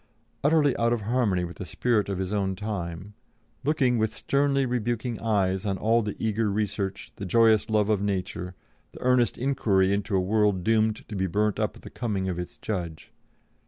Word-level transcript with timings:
Utterly 0.43 0.75
out 0.77 0.93
of 0.93 1.01
harmony 1.03 1.43
with 1.43 1.57
the 1.57 1.63
spirit 1.67 2.09
of 2.09 2.17
his 2.17 2.33
own 2.33 2.55
time, 2.55 3.13
looking 3.63 3.99
with 3.99 4.15
sternly 4.15 4.65
rebuking 4.65 5.19
eyes 5.21 5.63
on 5.63 5.77
all 5.77 6.01
the 6.01 6.15
eager 6.17 6.49
research, 6.51 7.11
the 7.17 7.23
joyous 7.27 7.69
love 7.69 7.87
of 7.87 8.01
nature, 8.01 8.55
the 8.93 9.01
earnest 9.03 9.37
inquiry 9.37 9.93
into 9.93 10.15
a 10.15 10.19
world 10.19 10.63
doomed 10.63 11.07
to 11.07 11.15
be 11.15 11.27
burnt 11.27 11.59
up 11.59 11.75
at 11.75 11.81
the 11.83 11.91
coming 11.91 12.27
of 12.27 12.39
its 12.39 12.57
Judge. 12.57 13.11